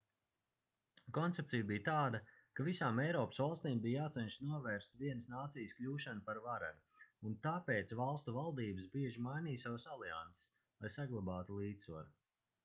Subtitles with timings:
[1.15, 2.21] koncepcija bija tāda
[2.59, 8.35] ka visām eiropas valstīm bija jācenšas novērst vienas nācijas kļūšanu par varenu un tāpēc valstu
[8.41, 10.51] valdības bieži mainīja savas alianses
[10.87, 12.15] lai saglabātu līdzsvaru